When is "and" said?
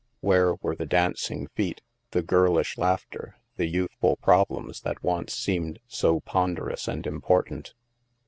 6.87-7.05